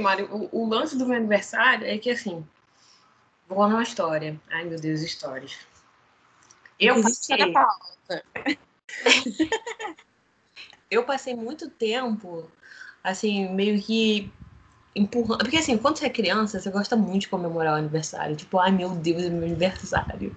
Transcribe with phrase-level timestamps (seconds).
[0.00, 2.46] Mário, o, o lance do meu aniversário é que assim,
[3.48, 4.40] vou numa história.
[4.50, 5.58] Ai, meu Deus, histórias.
[6.78, 7.36] Eu passei...
[10.90, 12.50] eu passei muito tempo,
[13.04, 14.32] assim, meio que
[14.94, 15.38] empurrando.
[15.38, 18.36] Porque assim, quando você é criança, você gosta muito de comemorar o aniversário.
[18.36, 20.34] Tipo, ai meu Deus, é meu aniversário.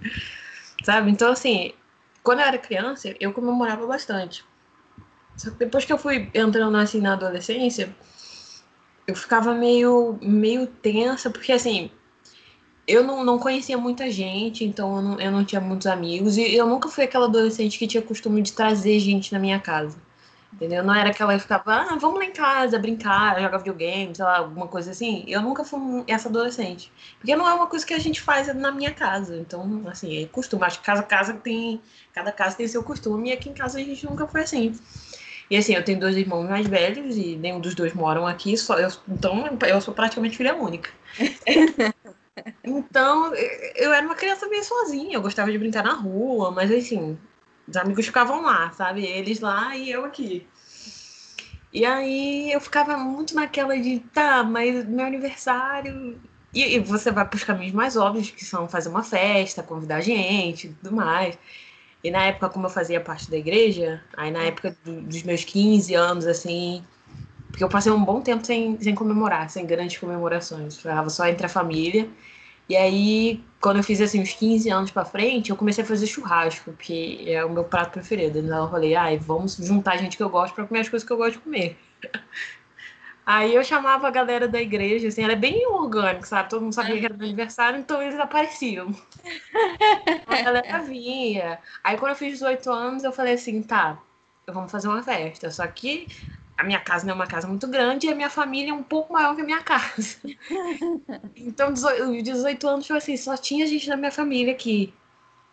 [0.84, 1.11] Sabe?
[1.11, 1.73] Então, assim,
[2.21, 4.45] quando eu era criança, eu comemorava bastante.
[5.38, 7.94] Só que depois que eu fui entrando assim na adolescência,
[9.07, 11.91] eu ficava meio, meio tensa, porque assim,
[12.88, 16.55] eu não, não conhecia muita gente, então eu não, eu não tinha muitos amigos, e
[16.55, 19.97] eu nunca fui aquela adolescente que tinha costume de trazer gente na minha casa.
[20.53, 20.84] Entendeu?
[20.84, 24.38] Não era aquela que ficava, ah, vamos lá em casa brincar, jogar videogame, sei lá,
[24.38, 25.23] alguma coisa assim.
[25.27, 26.91] Eu nunca fui essa adolescente.
[27.17, 29.35] Porque não é uma coisa que a gente faz na minha casa.
[29.35, 30.63] Então, assim, é costume.
[30.63, 31.81] Acho que cada casa tem.
[32.13, 34.75] Cada casa tem seu costume, e aqui em casa a gente nunca foi assim.
[35.49, 38.77] E assim, eu tenho dois irmãos mais velhos e nenhum dos dois moram aqui, só
[38.80, 40.89] eu, então eu sou praticamente filha única.
[42.63, 43.33] então,
[43.75, 47.17] eu era uma criança meio sozinha, eu gostava de brincar na rua, mas assim,
[47.67, 49.05] os amigos ficavam lá, sabe?
[49.05, 50.47] Eles lá e eu aqui.
[51.73, 56.22] E aí eu ficava muito naquela de, tá, mas meu aniversário.
[56.53, 60.02] E, e você vai para os caminhos mais óbvios, que são fazer uma festa, convidar
[60.02, 61.38] gente e tudo mais.
[62.04, 65.46] E na época, como eu fazia parte da igreja, aí na época do, dos meus
[65.46, 66.84] 15 anos, assim,
[67.50, 70.78] porque eu passei um bom tempo sem, sem comemorar, sem grandes comemorações.
[70.80, 72.09] Falava só entre a família.
[72.68, 76.08] E aí, quando eu fiz assim uns 15 anos para frente, eu comecei a fazer
[76.08, 78.40] churrasco, que é o meu prato preferido.
[78.40, 81.14] Então eu falei, ai, vamos juntar gente que eu gosto para comer as coisas que
[81.14, 81.78] eu gosto de comer.
[83.25, 86.49] Aí eu chamava a galera da igreja, assim, era bem orgânico, sabe?
[86.49, 88.93] Todo mundo sabia que era meu aniversário, então eles apareciam.
[90.27, 91.59] a galera vinha.
[91.83, 93.97] Aí quando eu fiz 18 anos, eu falei assim, tá,
[94.47, 95.49] vamos fazer uma festa.
[95.51, 96.07] Só que
[96.57, 98.83] a minha casa não é uma casa muito grande e a minha família é um
[98.83, 100.17] pouco maior que a minha casa.
[101.35, 104.94] então, 18 anos foi assim, só tinha gente da minha família aqui.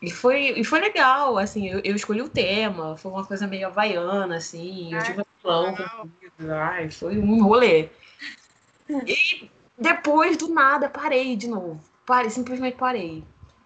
[0.03, 3.67] E foi, e foi legal, assim, eu, eu escolhi o tema, foi uma coisa meio
[3.67, 5.25] havaiana, assim, eu tive um
[6.51, 7.91] ai, foi um rolê.
[8.89, 11.79] E depois, do nada, parei de novo.
[12.07, 13.23] Parei, simplesmente parei,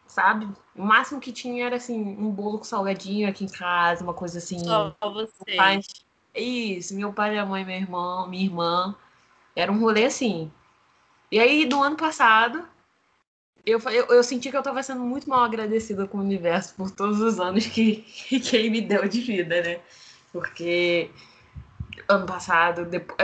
[0.09, 0.49] sabe?
[0.75, 4.39] O máximo que tinha era, assim, um bolo com salgadinho aqui em casa, uma coisa
[4.39, 4.65] assim.
[4.65, 5.57] Só você.
[6.35, 8.95] Isso, meu pai, minha mãe, meu irmão, minha irmã.
[9.55, 10.51] Era um rolê assim.
[11.31, 12.69] E aí, do ano passado,
[13.67, 16.91] eu, eu, eu senti que eu estava sendo muito mal agradecida com o universo por
[16.91, 19.81] todos os anos que, que ele me deu de vida, né?
[20.33, 21.11] Porque
[22.09, 23.19] ano passado, depois,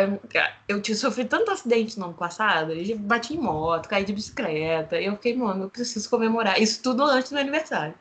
[0.68, 5.00] eu tinha sofrido tanto acidente no ano passado, eu bati em moto, caí de bicicleta,
[5.00, 6.60] eu fiquei, mano, eu preciso comemorar.
[6.60, 7.94] Isso tudo antes do aniversário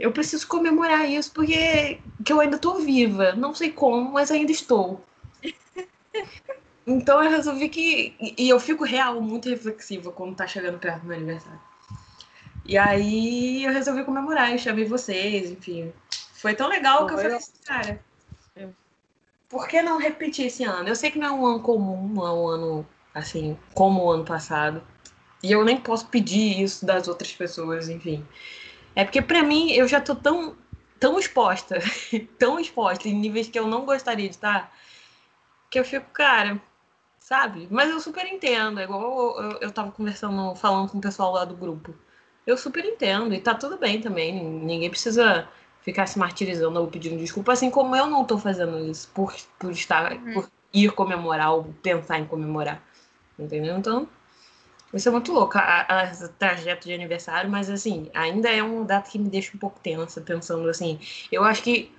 [0.00, 3.32] eu preciso comemorar isso porque que eu ainda estou viva.
[3.34, 5.04] Não sei como, mas ainda estou.
[6.86, 8.14] Então eu resolvi que.
[8.38, 11.60] E eu fico real, muito reflexiva quando tá chegando perto do meu aniversário.
[12.64, 15.92] E aí eu resolvi comemorar, eu chamei vocês, enfim.
[16.34, 18.00] Foi tão legal que eu falei assim, cara.
[19.48, 20.88] Por que não repetir esse ano?
[20.88, 24.10] Eu sei que não é um ano comum, não é um ano assim, como o
[24.10, 24.82] ano passado.
[25.42, 28.24] E eu nem posso pedir isso das outras pessoas, enfim.
[28.94, 30.56] É porque para mim eu já tô tão
[31.00, 31.78] tão exposta,
[32.38, 34.70] tão exposta em níveis que eu não gostaria de estar,
[35.70, 36.60] que eu fico, cara,
[37.20, 37.68] sabe?
[37.70, 41.44] Mas eu super entendo, é igual eu, eu tava conversando, falando com o pessoal lá
[41.44, 41.94] do grupo.
[42.46, 45.46] Eu super entendo, e tá tudo bem também, ninguém precisa
[45.82, 49.70] ficar se martirizando ou pedindo desculpa, assim como eu não tô fazendo isso por, por
[49.70, 50.32] estar, uhum.
[50.32, 52.82] por ir comemorar ou pensar em comemorar.
[53.38, 53.76] Entendeu?
[53.76, 54.08] Então,
[54.92, 59.10] isso é muito louco, a, a, trajeto de aniversário, mas assim, ainda é uma data
[59.10, 60.98] que me deixa um pouco tensa, pensando assim.
[61.30, 61.94] Eu acho que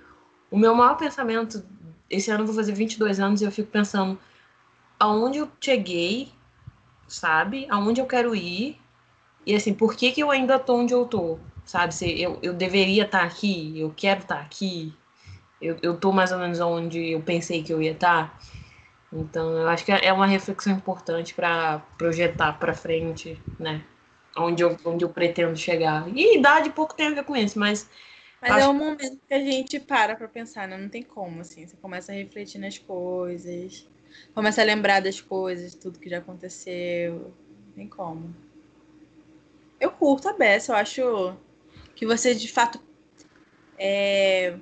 [0.50, 1.64] o meu maior pensamento,
[2.10, 4.18] esse ano eu vou fazer 22 anos e eu fico pensando
[5.02, 6.28] aonde eu cheguei,
[7.08, 7.66] sabe?
[7.68, 8.80] Aonde eu quero ir
[9.44, 11.92] e assim, por que, que eu ainda tô onde eu tô, sabe?
[11.92, 14.94] Se eu, eu deveria estar tá aqui, eu quero estar tá aqui,
[15.60, 18.28] eu, eu tô mais ou menos onde eu pensei que eu ia estar.
[18.28, 18.38] Tá.
[19.12, 23.84] Então, eu acho que é uma reflexão importante para projetar para frente, né?
[24.38, 26.08] Onde eu, onde eu pretendo chegar.
[26.16, 27.90] E idade pouco tem a ver com isso, mas.
[28.40, 30.78] Mas é um momento que a gente para para pensar, né?
[30.78, 31.66] Não tem como, assim.
[31.66, 33.86] Você começa a refletir nas coisas,
[34.34, 37.32] começa a lembrar das coisas, tudo que já aconteceu.
[37.66, 38.34] Não tem como.
[39.80, 41.36] Eu curto a Bessa, eu acho
[41.94, 42.80] que você de fato
[43.78, 44.56] é,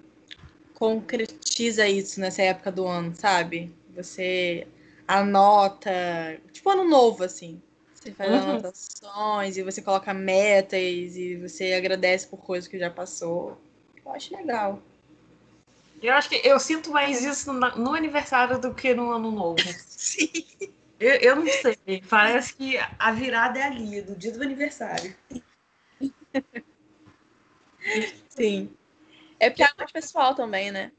[0.75, 3.75] concretiza isso nessa época do ano, sabe?
[3.95, 4.67] Você
[5.07, 5.91] anota,
[6.53, 7.61] tipo ano novo, assim.
[7.93, 8.51] Você faz uhum.
[8.51, 13.61] anotações e você coloca metas e você agradece por coisas que já passou.
[14.03, 14.81] Eu acho legal.
[16.03, 19.59] Eu acho que eu sinto mais isso no, aniversário do que no ano novo.
[19.87, 20.47] Sim.
[20.99, 22.03] Eu, eu não sei.
[22.09, 25.15] Parece que a virada é ali, do dia do aniversário.
[28.29, 28.75] Sim.
[29.39, 30.93] É porque é mais pessoal também, né?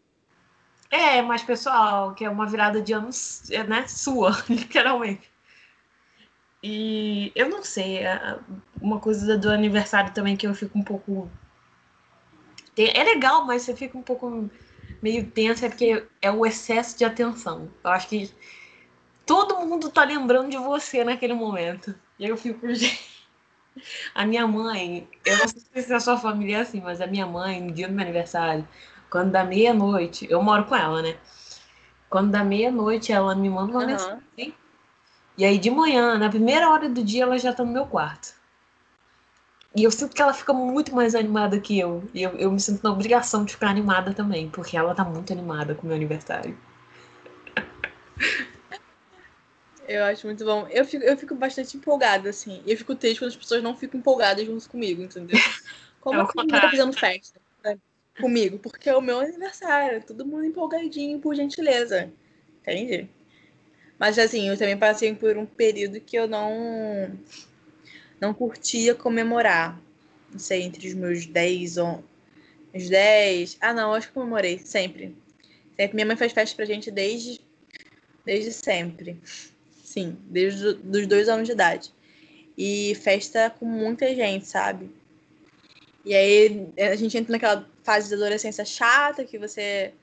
[0.89, 3.87] É, mais pessoal, que é uma virada de anos, né?
[3.87, 5.31] Sua, literalmente.
[6.61, 8.37] E eu não sei, é,
[8.79, 11.31] uma coisa do aniversário também que eu fico um pouco.
[12.77, 14.49] É legal, mas você fica um pouco
[15.01, 17.69] meio tenso, é porque é o excesso de atenção.
[17.83, 18.31] Eu acho que
[19.25, 21.95] todo mundo tá lembrando de você naquele momento.
[22.19, 22.67] E eu fico,
[24.13, 27.25] A minha mãe, eu não sei se a sua família é assim, mas a minha
[27.25, 28.67] mãe, no dia do meu aniversário,
[29.09, 31.15] quando dá meia-noite, eu moro com ela, né?
[32.09, 33.87] Quando dá meia-noite, ela me manda uma uhum.
[33.87, 34.53] mensagem.
[35.37, 38.33] E aí, de manhã, na primeira hora do dia, ela já tá no meu quarto.
[39.75, 42.03] E eu sinto que ela fica muito mais animada que eu.
[42.13, 45.31] E eu, eu me sinto na obrigação de ficar animada também, porque ela tá muito
[45.31, 46.57] animada com o meu aniversário.
[49.87, 50.65] Eu acho muito bom.
[50.69, 52.61] Eu fico, eu fico bastante empolgada, assim.
[52.65, 55.37] E eu fico triste quando as pessoas não ficam empolgadas junto comigo, entendeu?
[55.99, 57.77] Como é assim tá fazendo festa né?
[58.19, 58.57] comigo?
[58.57, 60.01] Porque é o meu aniversário.
[60.05, 62.09] Todo mundo empolgadinho, por gentileza.
[62.61, 63.09] Entende?
[63.99, 67.19] Mas assim, eu também passei por um período que eu não
[68.21, 69.81] não curtia comemorar.
[70.31, 72.03] Não sei, entre os meus 10 ou
[72.73, 73.57] os 10.
[73.59, 75.15] Ah, não, acho que comemorei sempre.
[75.75, 77.41] Sempre minha mãe faz festa pra gente desde
[78.23, 79.19] desde sempre.
[79.83, 81.91] Sim, desde os dois anos de idade.
[82.57, 84.91] E festa com muita gente, sabe?
[86.05, 89.93] E aí a gente entra naquela fase de adolescência chata que você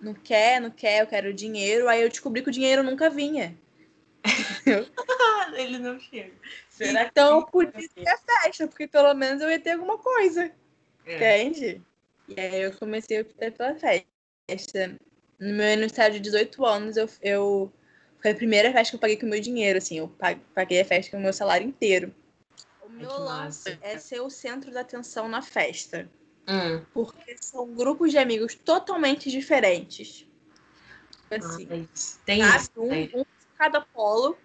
[0.00, 1.88] não quer, não quer, eu quero dinheiro.
[1.88, 3.54] Aí eu descobri que o dinheiro nunca vinha.
[5.56, 6.32] Ele não chega.
[6.68, 10.50] Será então que podia ter festa, porque pelo menos eu ia ter alguma coisa.
[11.06, 11.42] É.
[11.42, 11.82] Entende?
[12.28, 14.98] E aí eu comecei a optar pela festa.
[15.38, 17.72] No meu aniversário de 18 anos, eu, eu
[18.20, 19.98] foi a primeira festa que eu paguei com o meu dinheiro, assim.
[19.98, 20.12] Eu
[20.54, 22.14] paguei a festa com o meu salário inteiro.
[22.82, 26.10] O meu lance é ser o centro da atenção na festa.
[26.48, 26.82] Hum.
[26.92, 30.26] Porque são grupos de amigos totalmente diferentes.
[31.30, 31.86] Assim, ah,
[32.24, 32.70] tem isso.
[32.76, 34.36] Um, um de cada polo.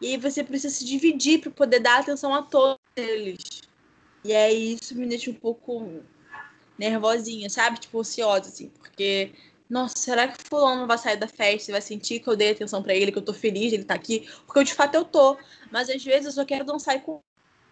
[0.00, 3.62] E aí você precisa se dividir para poder dar atenção a todos eles.
[4.24, 6.02] E aí isso me deixa um pouco
[6.78, 7.80] nervosinha, sabe?
[7.80, 8.68] Tipo, ansiosa, assim.
[8.68, 9.32] Porque
[9.68, 12.82] nossa, será que fulano vai sair da festa e vai sentir que eu dei atenção
[12.82, 14.28] para ele, que eu tô feliz de ele estar tá aqui?
[14.46, 15.36] Porque eu, de fato eu tô.
[15.70, 17.20] Mas às vezes eu só quero dançar com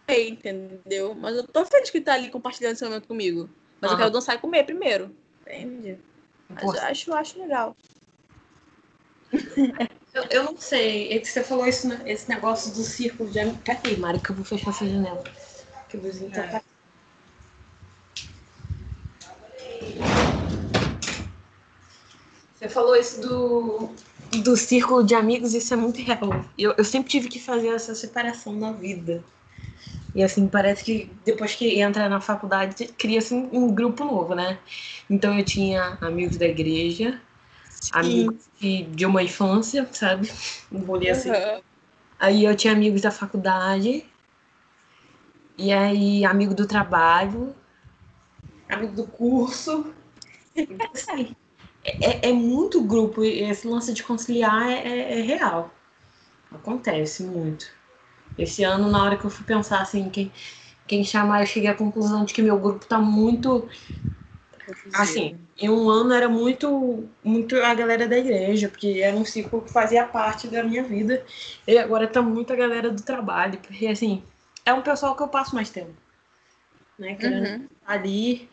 [0.09, 1.15] ele, entendeu?
[1.15, 3.49] Mas eu tô feliz que ele tá ali compartilhando esse momento comigo.
[3.81, 3.97] Mas uhum.
[3.97, 5.15] eu quero dançar e comer primeiro.
[5.43, 5.99] Entende?
[6.49, 7.77] Mas eu acho, eu acho legal.
[10.15, 11.13] Eu, eu não sei.
[11.13, 12.01] É que você falou isso, né?
[12.07, 13.61] esse negócio do círculo de amigos.
[13.65, 15.25] Cadê, Mari, que eu vou fechar essa janela?
[15.89, 16.63] Que o vizinho tá é.
[22.55, 23.91] Você falou isso do,
[24.43, 26.45] do círculo de amigos, isso é muito real.
[26.57, 29.23] Eu, eu sempre tive que fazer essa separação na vida.
[30.15, 34.59] E assim, parece que depois que entra na faculdade, cria-se um, um, grupo novo, né?
[35.11, 37.21] Então eu tinha amigos da igreja,
[37.81, 37.91] Sim.
[37.93, 40.31] amigos de, de uma infância, sabe?
[40.71, 41.31] Não vou ler assim.
[41.31, 41.63] Uhum.
[42.19, 44.05] Aí eu tinha amigos da faculdade,
[45.57, 47.55] e aí amigo do trabalho,
[48.69, 49.95] amigo do curso.
[50.93, 51.35] Assim,
[51.85, 55.71] é, é muito grupo, esse lance de conciliar é, é, é, real.
[56.51, 57.67] Acontece muito.
[58.39, 60.33] Esse ano, na hora que eu fui pensar assim, quem,
[60.87, 63.69] quem chamar, eu cheguei à conclusão de que meu grupo tá muito.
[64.93, 69.63] Assim, em um ano era muito, muito a galera da igreja, porque era um ciclo
[69.63, 71.25] que fazia parte da minha vida.
[71.67, 74.23] E agora tá muito a galera do trabalho, porque assim,
[74.67, 75.95] é um pessoal que eu passo mais tempo.
[76.99, 77.15] Né?
[77.15, 77.69] Querendo uhum.
[77.87, 78.49] ali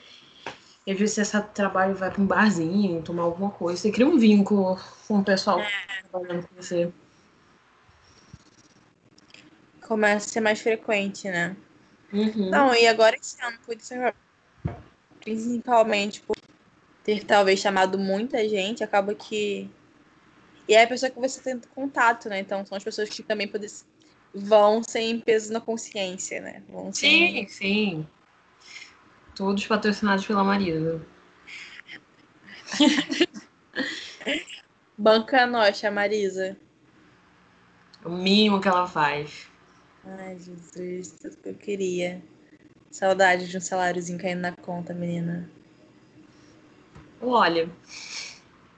[0.86, 3.80] e às vezes você do trabalho vai para um barzinho, tomar alguma coisa.
[3.80, 5.70] Você cria um vínculo com o pessoal é.
[6.10, 6.92] trabalhando com você.
[9.82, 11.56] Começa a ser mais frequente, né?
[12.12, 12.50] Uhum.
[12.50, 13.58] Não, e agora esse ano,
[15.20, 16.36] principalmente por
[17.04, 19.70] ter talvez chamado muita gente, acaba que.
[20.68, 22.40] E é a pessoa que você tem contato, né?
[22.40, 23.70] Então são as pessoas que também podem...
[24.34, 26.64] vão sem peso na consciência, né?
[26.70, 27.48] Vão sem...
[27.48, 28.08] Sim, sim.
[29.36, 31.06] Todos patrocinados pela Marisa.
[34.98, 36.56] Banca nossa, Marisa.
[38.06, 39.48] O mínimo que ela faz.
[40.04, 42.22] Ai, Jesus, tudo que eu queria.
[42.90, 45.50] Saudade de um saláriozinho caindo na conta, menina.
[47.22, 47.70] Olha.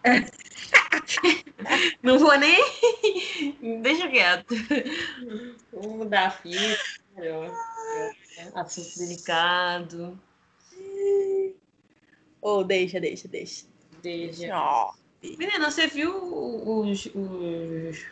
[2.04, 2.62] Não vou nem.
[3.82, 4.54] Deixa quieto.
[5.72, 6.78] Vamos mudar a fita.
[8.56, 10.20] Assunto delicado.
[12.42, 13.66] Ou oh, deixa, deixa, deixa.
[14.02, 14.54] Deixa.
[14.54, 14.92] Oh.
[15.38, 18.06] Menina, você viu os, os,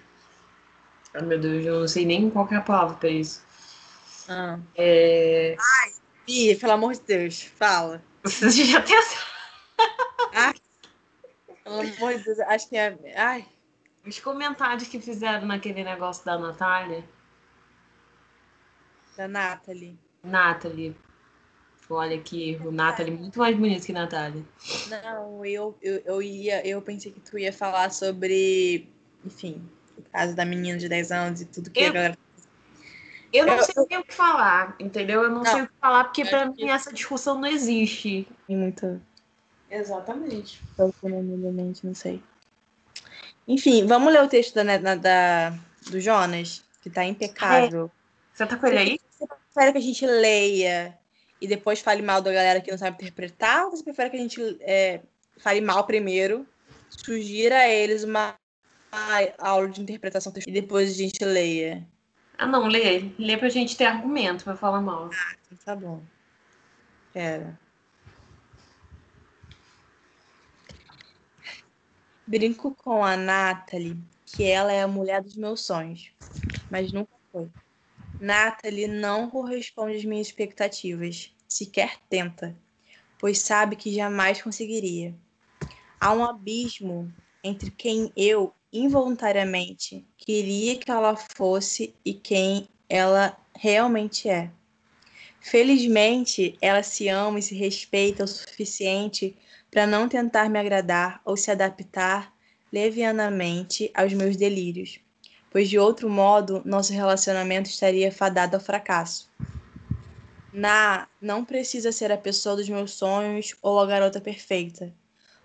[1.14, 3.44] Ah, meu Deus, eu não sei nem qual é a palavra pra isso.
[4.30, 4.58] Ah.
[4.78, 5.58] É...
[5.60, 5.92] Ai,
[6.26, 8.02] Bia, pelo amor de Deus, fala.
[8.24, 8.80] Você já.
[8.80, 9.31] Ai,
[11.80, 12.98] pelo amor de Deus, acho que é.
[13.16, 13.46] Ai,
[14.06, 17.04] Os comentários que fizeram naquele negócio da Natália.
[19.18, 19.98] da Nathalie.
[20.24, 20.96] Nathalie.
[21.90, 22.72] Olha que erro.
[22.72, 24.44] Nathalie muito mais bonita que Natália.
[24.90, 26.66] Não, eu, eu, eu ia.
[26.66, 28.88] Eu pensei que tu ia falar sobre.
[29.26, 29.62] Enfim,
[29.98, 32.18] o caso da menina de 10 anos e tudo que Eu- a galera.
[33.34, 35.24] Eu não Eu- sei o que falar, entendeu?
[35.24, 35.46] Eu não, Não.
[35.46, 38.28] sei o que falar, porque Eu pra acho mim essa discussão não existe.
[38.48, 39.02] Tem muita.
[39.72, 40.62] Exatamente.
[40.76, 42.22] Provavelmente, não sei.
[43.48, 45.50] Enfim, vamos ler o texto da, da, da-
[45.90, 47.90] do Jonas, que tá impecável.
[48.34, 49.00] Você tá com ele aí?
[49.10, 50.98] Você prefere que a gente leia
[51.40, 53.66] e depois fale mal da galera que não sabe interpretar?
[53.66, 55.02] Ou você prefere que a gente é,
[55.38, 56.46] fale mal primeiro,
[56.90, 58.36] sugira a eles uma,
[58.94, 61.88] uma aula de interpretação textual e depois a gente leia?
[62.38, 63.12] Ah, não, lê.
[63.18, 65.10] Lê pra gente ter argumento pra falar mal.
[65.64, 66.02] Tá bom.
[67.14, 67.60] Pera.
[72.32, 76.14] Brinco com a Nathalie que ela é a mulher dos meus sonhos,
[76.70, 77.50] mas nunca foi.
[78.22, 82.58] Nathalie não corresponde às minhas expectativas, sequer tenta,
[83.20, 85.14] pois sabe que jamais conseguiria.
[86.00, 87.12] Há um abismo
[87.44, 94.50] entre quem eu involuntariamente queria que ela fosse e quem ela realmente é.
[95.42, 99.36] Felizmente, ela se ama e se respeita o suficiente
[99.72, 102.34] para não tentar me agradar ou se adaptar
[102.72, 105.00] levianamente aos meus delírios,
[105.50, 109.32] pois de outro modo nosso relacionamento estaria fadado ao fracasso.
[110.54, 114.94] Na não precisa ser a pessoa dos meus sonhos ou a garota perfeita,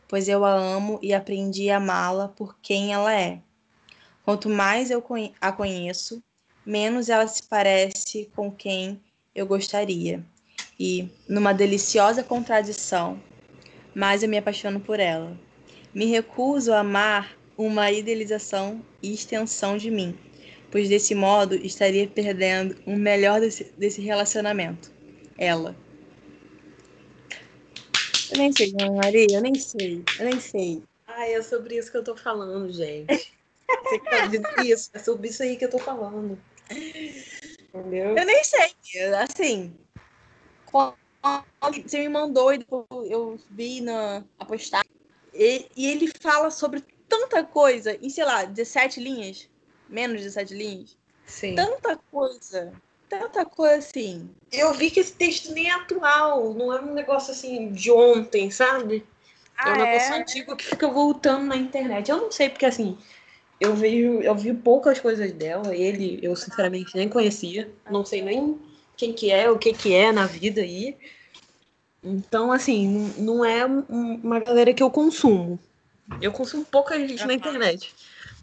[0.09, 3.41] pois eu a amo e aprendi a amá-la por quem ela é.
[4.25, 5.05] Quanto mais eu
[5.41, 6.21] a conheço,
[6.65, 9.01] menos ela se parece com quem
[9.33, 10.25] eu gostaria.
[10.79, 13.21] E, numa deliciosa contradição,
[13.97, 15.35] mais eu me apaixono por ela.
[15.95, 20.15] Me recuso a amar uma idealização e extensão de mim,
[20.71, 24.93] pois desse modo estaria perdendo o melhor desse, desse relacionamento.
[25.39, 25.75] Ela.
[28.31, 30.83] Eu nem sei, Ana Maria, eu nem sei, eu nem sei.
[31.07, 33.35] Ai, é sobre isso que eu tô falando, gente.
[33.83, 36.39] Você que tá dizendo isso, é sobre isso aí que eu tô falando.
[36.71, 38.15] Entendeu?
[38.15, 38.75] Eu nem sei,
[39.15, 39.75] assim.
[41.85, 44.91] Você me mandou e depois eu vi na a postagem.
[45.35, 49.49] E, e ele fala sobre tanta coisa em, sei lá, 17 linhas.
[49.89, 50.97] Menos de 17 linhas.
[51.27, 51.55] Sim.
[51.55, 52.73] Tanta coisa.
[53.09, 54.31] Tanta coisa assim.
[54.53, 58.51] Eu vi que esse texto nem é atual, não é um negócio assim de ontem,
[58.51, 59.07] sabe?
[59.65, 60.19] é um Ah, negócio é?
[60.19, 62.11] antigo que fica voltando na internet.
[62.11, 62.99] Eu não sei, porque assim,
[63.61, 65.75] eu vejo, eu vi poucas coisas dela.
[65.75, 67.73] Ele, eu sinceramente nem conhecia.
[67.91, 68.59] Não sei nem
[68.97, 70.97] quem que é, o que que é na vida aí.
[72.03, 73.85] Então, assim, não é um-
[74.23, 75.59] uma galera que eu consumo.
[76.21, 77.35] Eu consumo pouca gente na Aham.
[77.35, 77.95] internet.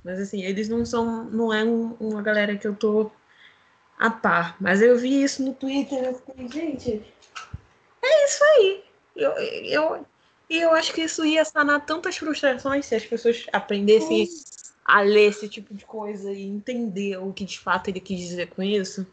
[0.03, 3.09] Mas assim, eles não são, não é um- uma galera que eu tô
[3.97, 4.57] a par.
[4.59, 7.13] Mas eu vi isso no Twitter, eu fiquei, gente,
[8.01, 8.83] é isso aí.
[9.15, 10.05] Eu, eu,
[10.49, 14.27] e eu acho que isso ia sanar tantas frustrações se as pessoas aprendessem
[14.83, 18.47] a ler esse tipo de coisa e entender o que de fato ele quis dizer
[18.49, 19.07] com isso.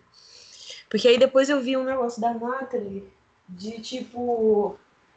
[0.90, 3.04] Porque aí depois eu vi um negócio da Natalie
[3.48, 4.76] de tipo.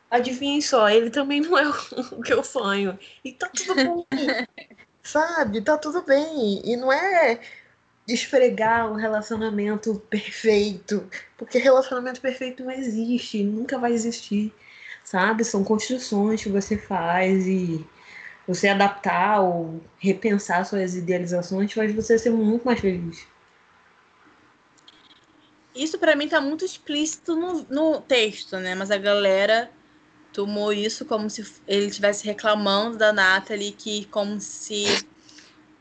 [0.09, 1.67] Adivinhem só, ele também não é
[2.13, 2.97] o que eu sonho.
[3.25, 4.05] E tá tudo bem.
[5.01, 5.61] sabe?
[5.61, 6.61] Tá tudo bem.
[6.63, 7.39] E não é
[8.07, 11.09] esfregar um relacionamento perfeito.
[11.35, 14.53] Porque relacionamento perfeito não existe, nunca vai existir.
[15.03, 15.43] Sabe?
[15.43, 17.83] São construções que você faz e
[18.47, 23.25] você adaptar ou repensar suas idealizações faz você ser muito mais feliz.
[25.75, 28.75] Isso pra mim tá muito explícito no, no texto, né?
[28.75, 29.71] Mas a galera
[30.31, 34.85] tomou isso como se ele estivesse reclamando da Nathalie, que como se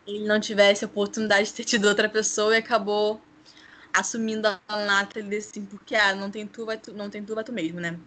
[0.07, 3.21] ele não tivesse a oportunidade de ter tido outra pessoa e acabou
[3.93, 7.45] assumindo a Nathalie assim, porque ah, não tem tu, vai tu, não tem tu, vai
[7.45, 7.99] tu mesmo, né?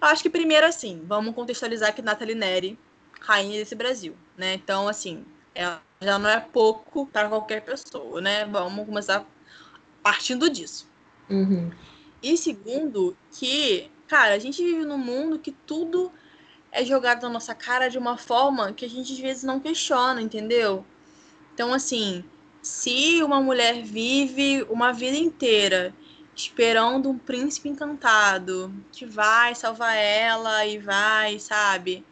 [0.00, 2.78] Eu acho que primeiro assim, vamos contextualizar que Nathalie Neri,
[3.20, 4.54] rainha desse Brasil, né?
[4.54, 8.44] Então, assim, ela já não é pouco para qualquer pessoa, né?
[8.46, 9.26] Vamos começar
[10.02, 10.91] partindo disso.
[11.32, 11.70] Uhum.
[12.22, 16.12] E segundo, que, cara, a gente vive num mundo que tudo
[16.70, 20.22] é jogado na nossa cara de uma forma que a gente às vezes não questiona,
[20.22, 20.84] entendeu?
[21.52, 22.24] Então, assim,
[22.62, 25.94] se uma mulher vive uma vida inteira
[26.34, 32.04] esperando um príncipe encantado que vai salvar ela e vai, sabe,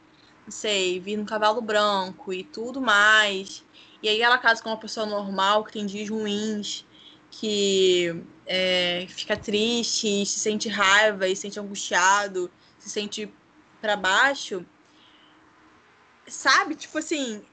[0.44, 3.64] não sei, vir no cavalo branco e tudo mais.
[4.02, 6.84] E aí ela casa com uma pessoa normal, que tem dias ruins,
[7.30, 13.32] que é, fica triste, se sente raiva e se sente angustiado, se sente
[13.80, 14.66] para baixo.
[16.26, 16.74] Sabe?
[16.74, 17.46] Tipo assim,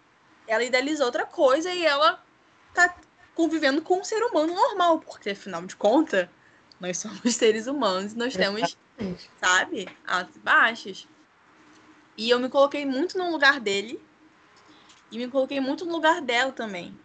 [0.47, 2.25] ela idealizou outra coisa e ela
[2.73, 2.97] tá
[3.35, 6.27] convivendo com um ser humano normal, porque afinal de contas,
[6.79, 8.75] nós somos seres humanos e nós temos,
[9.39, 11.07] sabe, altos e baixos.
[12.17, 14.03] E eu me coloquei muito no lugar dele
[15.11, 16.97] e me coloquei muito no lugar dela também.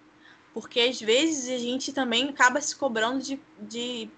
[0.55, 4.09] Porque às vezes a gente também acaba se cobrando de, de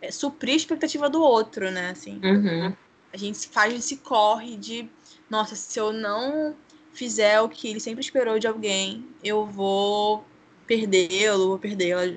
[0.00, 1.90] é, suprir a expectativa do outro, né?
[1.90, 2.74] Assim, uhum.
[3.12, 4.88] A gente faz esse corre de,
[5.28, 6.54] nossa, se eu não
[6.92, 10.24] fizer o que ele sempre esperou de alguém, eu vou
[10.66, 12.14] perdê-lo, vou perdê-la,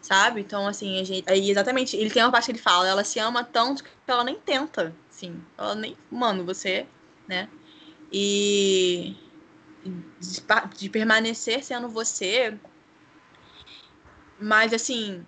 [0.00, 0.40] sabe?
[0.40, 1.30] Então, assim, a gente.
[1.30, 4.24] Aí, exatamente, ele tem uma parte que ele fala, ela se ama tanto que ela
[4.24, 5.40] nem tenta, assim.
[5.56, 5.96] Ela nem.
[6.10, 6.86] Mano, você
[7.26, 7.48] né?
[8.12, 9.16] E
[9.84, 10.42] de,
[10.76, 12.56] de permanecer sendo você.
[14.40, 15.24] Mas assim,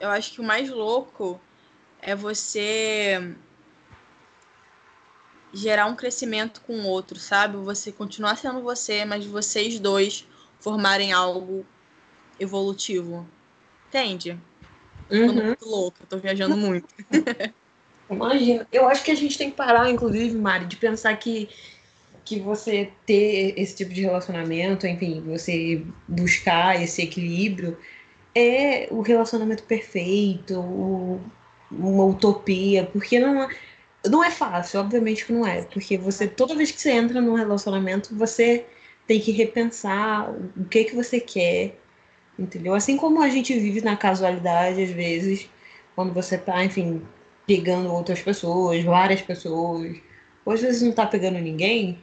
[0.00, 1.40] eu acho que o mais louco
[2.00, 3.36] é você
[5.52, 7.56] gerar um crescimento com o outro, sabe?
[7.56, 10.26] Você continuar sendo você, mas vocês dois
[10.60, 11.64] formarem algo
[12.38, 13.26] evolutivo.
[13.88, 14.38] Entende?
[15.10, 15.26] Uhum.
[15.26, 16.86] Tô muito louca, tô viajando muito.
[18.10, 18.66] Imagina.
[18.72, 21.48] Eu acho que a gente tem que parar, inclusive, Mari, de pensar que,
[22.24, 27.78] que você ter esse tipo de relacionamento, enfim, você buscar esse equilíbrio,
[28.34, 31.20] é o relacionamento perfeito, o,
[31.70, 33.48] uma utopia, porque não,
[34.06, 37.34] não é fácil, obviamente que não é, porque você, toda vez que você entra num
[37.34, 38.66] relacionamento, você
[39.06, 41.78] tem que repensar o que que você quer,
[42.38, 42.74] entendeu?
[42.74, 45.48] Assim como a gente vive na casualidade, às vezes,
[45.96, 47.02] quando você tá, enfim,
[47.46, 49.96] pegando outras pessoas, várias pessoas,
[50.44, 51.98] ou às vezes não tá pegando ninguém,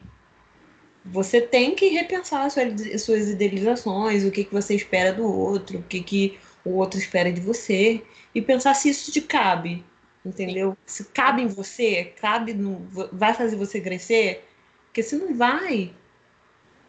[1.06, 5.84] você tem que repensar suas, suas idealizações, o que, que você espera do outro, o
[5.84, 8.02] que, que o outro espera de você,
[8.34, 9.86] e pensar se isso te cabe,
[10.26, 10.76] entendeu?
[10.86, 14.48] Se cabe em você, cabe no, vai fazer você crescer,
[14.86, 15.94] porque se não vai,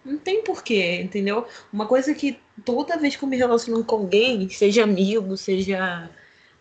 [0.02, 1.46] não tem porquê, entendeu?
[1.70, 6.08] Uma coisa que toda vez que eu me relaciono com alguém, seja amigo, seja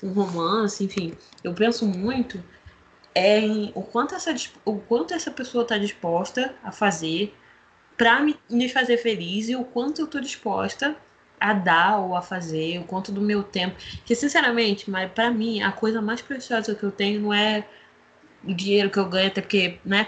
[0.03, 2.43] um romance, enfim, eu penso muito
[3.15, 7.33] é em o quanto essa, o quanto essa pessoa está disposta a fazer
[7.97, 10.95] para me, me fazer feliz e o quanto eu estou disposta
[11.39, 13.75] a dar ou a fazer, o quanto do meu tempo.
[14.05, 17.67] Que, sinceramente, mas para mim, a coisa mais preciosa que eu tenho não é
[18.43, 20.07] o dinheiro que eu ganho, até porque, né?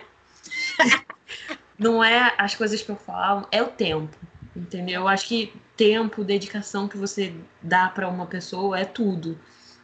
[1.77, 4.15] não é as coisas que eu falo, é o tempo.
[4.55, 5.01] Entendeu?
[5.01, 9.39] Eu acho que tempo, dedicação que você dá para uma pessoa é tudo.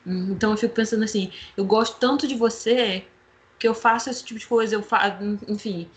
[0.05, 3.05] Então eu fico pensando assim, eu gosto tanto de você
[3.59, 5.15] que eu faço esse tipo de coisa, eu faço,
[5.47, 5.89] enfim,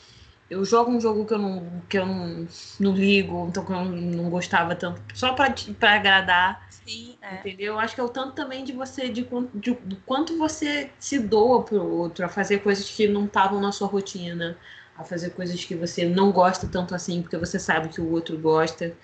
[0.48, 2.46] eu jogo um jogo que eu não, que eu não,
[2.78, 6.66] não ligo, então que eu não gostava tanto, só para agradar.
[6.70, 7.40] Sim, é.
[7.40, 7.74] Entendeu?
[7.74, 11.18] Eu acho que é o tanto também de você, de, de, do quanto você se
[11.18, 14.56] doa pro outro, a fazer coisas que não estavam na sua rotina,
[14.96, 18.38] a fazer coisas que você não gosta tanto assim, porque você sabe que o outro
[18.38, 18.96] gosta.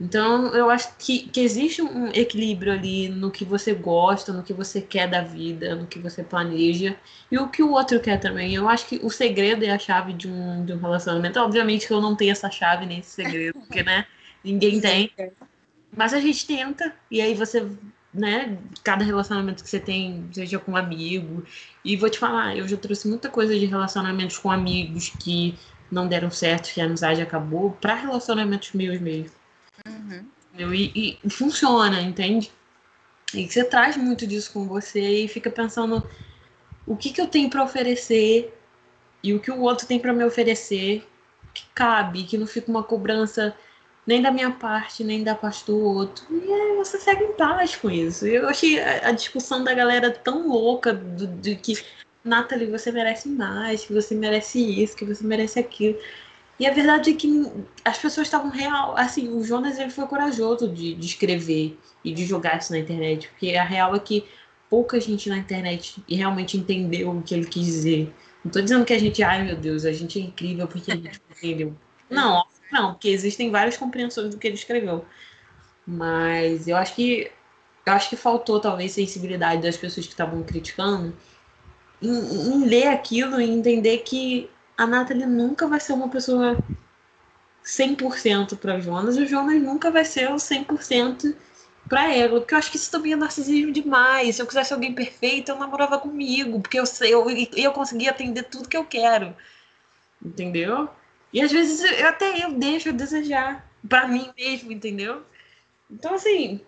[0.00, 4.52] Então, eu acho que, que existe um equilíbrio ali no que você gosta, no que
[4.52, 6.96] você quer da vida, no que você planeja
[7.30, 8.54] e o que o outro quer também.
[8.54, 11.40] Eu acho que o segredo é a chave de um, de um relacionamento.
[11.40, 14.06] Obviamente que eu não tenho essa chave nem esse segredo, porque, né,
[14.44, 15.10] ninguém tem.
[15.96, 17.66] Mas a gente tenta, e aí você,
[18.14, 21.44] né, cada relacionamento que você tem, seja com um amigo.
[21.84, 25.58] E vou te falar, eu já trouxe muita coisa de relacionamentos com amigos que
[25.90, 29.38] não deram certo, que a amizade acabou, para relacionamentos meus mesmo.
[30.08, 30.74] Uhum.
[30.74, 32.50] E, e, funciona, entende?
[33.34, 36.02] E você traz muito disso com você e fica pensando
[36.86, 38.54] o que, que eu tenho para oferecer
[39.22, 41.06] e o que o outro tem para me oferecer
[41.52, 43.54] que cabe, que não fica uma cobrança
[44.06, 46.24] nem da minha parte, nem da parte do outro.
[46.30, 48.26] E aí você segue em paz com isso.
[48.26, 51.78] Eu achei a, a discussão da galera tão louca do, de que,
[52.24, 55.98] Nathalie, você merece mais, que você merece isso, que você merece aquilo.
[56.58, 57.46] E a verdade é que
[57.84, 58.96] as pessoas estavam real.
[58.96, 63.28] Assim, o Jonas ele foi corajoso de, de escrever e de jogar isso na internet.
[63.28, 64.24] Porque a real é que
[64.68, 68.12] pouca gente na internet realmente entendeu o que ele quis dizer.
[68.44, 70.96] Não tô dizendo que a gente, ai meu Deus, a gente é incrível porque a
[70.96, 71.76] gente entendeu.
[72.10, 75.04] Não, não, porque existem várias compreensões do que ele escreveu.
[75.86, 77.30] Mas eu acho que
[77.86, 81.16] eu acho que faltou talvez sensibilidade das pessoas que estavam criticando
[82.02, 86.56] em, em ler aquilo e entender que a Nathalie nunca vai ser uma pessoa
[87.64, 91.34] 100% para Jonas e o Jonas nunca vai ser o 100%
[91.88, 94.36] para ela, porque eu acho que isso também é narcisismo demais.
[94.36, 98.44] Se eu quisesse alguém perfeito, eu namorava comigo, porque eu sei, eu, eu conseguia atender
[98.44, 99.34] tudo que eu quero.
[100.24, 100.88] Entendeu?
[101.32, 105.22] E às vezes eu, até eu deixo a desejar para mim mesmo, entendeu?
[105.90, 106.60] Então, assim,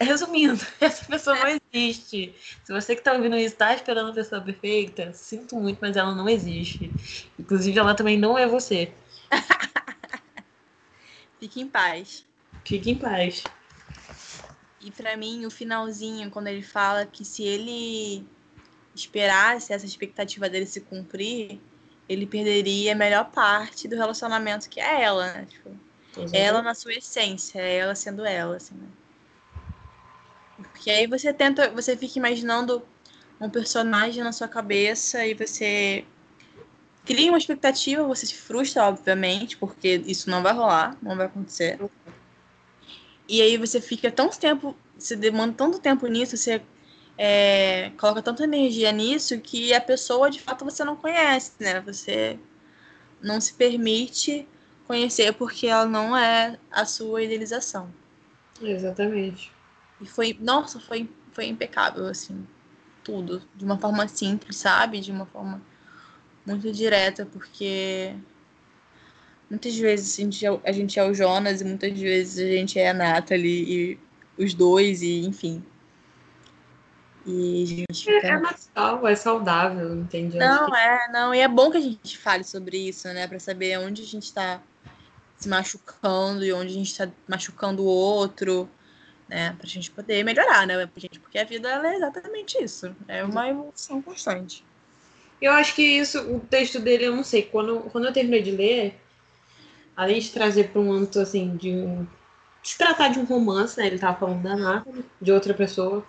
[0.00, 1.63] resumindo, essa pessoa não.
[1.74, 2.32] Se
[2.68, 6.28] você que tá ouvindo isso tá esperando a pessoa perfeita, sinto muito, mas ela não
[6.28, 6.90] existe.
[7.38, 8.92] Inclusive, ela também não é você.
[11.40, 12.24] Fique em paz.
[12.64, 13.42] Fique em paz.
[14.80, 18.24] E para mim, o finalzinho, quando ele fala que se ele
[18.94, 21.60] esperasse essa expectativa dele se cumprir,
[22.08, 25.46] ele perderia a melhor parte do relacionamento, que é ela, né?
[25.46, 25.76] Tipo,
[26.32, 28.86] ela na sua essência, ela sendo ela, assim, né?
[30.74, 32.82] Porque aí você tenta, você fica imaginando
[33.40, 36.04] um personagem na sua cabeça e você
[37.04, 41.78] cria uma expectativa, você se frustra, obviamente, porque isso não vai rolar, não vai acontecer.
[43.28, 46.60] E aí você fica tanto tempo, você demanda tanto tempo nisso, você
[47.16, 51.80] é, coloca tanta energia nisso que a pessoa de fato você não conhece, né?
[51.82, 52.36] Você
[53.22, 54.46] não se permite
[54.88, 57.88] conhecer porque ela não é a sua idealização.
[58.60, 59.53] Exatamente.
[60.04, 62.46] E foi, nossa, foi, foi impecável, assim,
[63.02, 63.42] tudo.
[63.56, 65.00] De uma forma simples, sabe?
[65.00, 65.62] De uma forma
[66.44, 68.14] muito direta, porque
[69.48, 72.78] muitas vezes a gente, é, a gente é o Jonas e muitas vezes a gente
[72.78, 73.98] é a Nathalie
[74.36, 75.64] e os dois, e enfim.
[77.24, 78.26] E a gente fica...
[78.26, 80.36] É natural, é saudável, entende?
[80.36, 80.76] Não, que...
[80.76, 81.34] é, não.
[81.34, 83.26] E é bom que a gente fale sobre isso, né?
[83.26, 84.60] Pra saber onde a gente tá
[85.38, 88.68] se machucando e onde a gente tá machucando o outro,
[89.28, 89.54] né?
[89.58, 90.86] Pra gente poder melhorar, né?
[90.86, 92.94] Porque a vida é exatamente isso.
[93.08, 94.64] É uma evolução constante.
[95.40, 98.50] Eu acho que isso, o texto dele, eu não sei, quando, quando eu terminei de
[98.50, 99.00] ler,
[99.96, 102.06] além de trazer para um âmbito assim, de, um,
[102.62, 103.86] se tratar de um romance, né?
[103.86, 106.04] Ele tava falando da Nathalie, de outra pessoa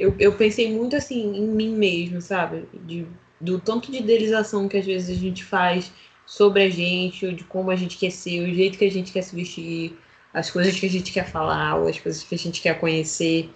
[0.00, 2.64] eu, eu pensei muito assim em mim mesmo, sabe?
[2.84, 3.06] De,
[3.40, 5.92] do tanto de idealização que às vezes a gente faz
[6.26, 9.22] sobre a gente, de como a gente quer ser, o jeito que a gente quer
[9.22, 9.98] se vestir,
[10.32, 13.50] as coisas que a gente quer falar, ou as coisas que a gente quer conhecer.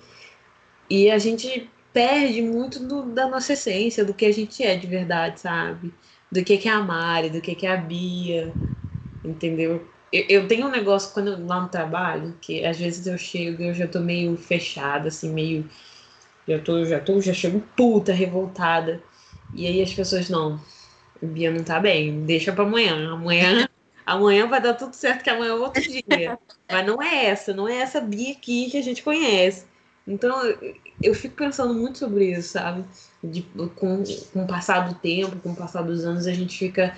[0.91, 4.87] E a gente perde muito do, da nossa essência, do que a gente é de
[4.87, 5.93] verdade, sabe?
[6.31, 8.53] Do que, é a Mari, do que, é a Bia,
[9.25, 9.87] entendeu?
[10.13, 13.69] Eu, eu tenho um negócio quando lá no trabalho, que às vezes eu chego e
[13.69, 15.69] eu já tô meio fechada, assim, meio
[16.47, 19.01] já tô, já tô, já chego puta, revoltada.
[19.53, 20.61] E aí as pessoas, não,
[21.23, 23.13] Bia não tá bem, deixa pra amanhã.
[23.13, 23.69] Amanhã,
[24.07, 26.39] amanhã vai dar tudo certo, que amanhã é outro dia.
[26.71, 29.67] Mas não é essa, não é essa Bia aqui que a gente conhece.
[30.07, 30.37] Então,
[31.03, 32.85] eu fico pensando muito sobre isso, sabe?
[33.23, 33.43] De,
[33.77, 36.95] com, com o passar do tempo, com o passar dos anos, a gente fica,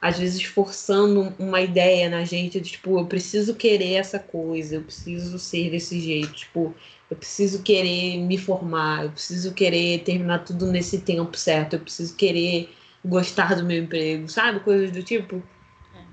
[0.00, 4.82] às vezes, forçando uma ideia na gente de, tipo, eu preciso querer essa coisa, eu
[4.82, 6.32] preciso ser desse jeito.
[6.32, 6.74] Tipo,
[7.10, 12.14] eu preciso querer me formar, eu preciso querer terminar tudo nesse tempo certo, eu preciso
[12.16, 12.70] querer
[13.04, 14.60] gostar do meu emprego, sabe?
[14.60, 15.42] Coisas do tipo.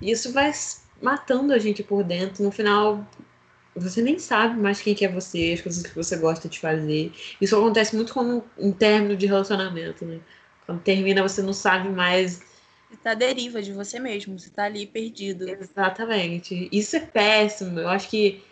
[0.02, 0.14] E é.
[0.14, 0.52] isso vai
[1.02, 2.44] matando a gente por dentro.
[2.44, 3.06] No final,
[3.76, 7.12] você nem sabe mais quem que é você, as coisas que você gosta de fazer.
[7.40, 10.20] Isso acontece muito com um término de relacionamento, né?
[10.66, 12.42] Quando termina, você não sabe mais.
[12.90, 15.48] Você tá à deriva de você mesmo, você tá ali perdido.
[15.48, 16.70] Exatamente.
[16.72, 17.80] Isso é péssimo.
[17.80, 18.44] Eu acho que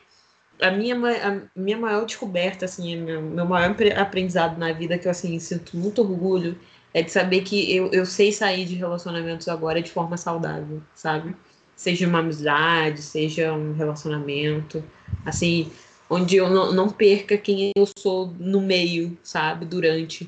[0.61, 5.11] a minha, a minha maior descoberta, assim, meu, meu maior aprendizado na vida, que eu
[5.11, 6.57] assim, sinto muito orgulho,
[6.97, 11.35] é de saber que eu, eu sei sair de relacionamentos agora de forma saudável, sabe?
[11.75, 14.83] Seja uma amizade, seja um relacionamento,
[15.23, 15.71] assim,
[16.09, 19.63] onde eu não, não perca quem eu sou no meio, sabe?
[19.63, 20.27] Durante.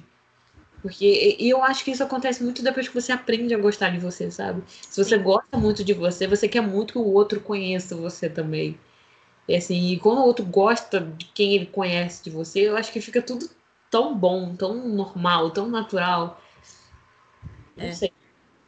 [0.83, 3.97] Porque e eu acho que isso acontece muito depois que você aprende a gostar de
[3.97, 4.61] você, sabe?
[4.67, 8.77] Se você gosta muito de você, você quer muito que o outro conheça você também.
[9.47, 12.91] E assim, e quando o outro gosta de quem ele conhece de você, eu acho
[12.93, 13.49] que fica tudo
[13.89, 16.39] tão bom, tão normal, tão natural.
[17.79, 17.93] Não é.
[17.93, 18.11] sei.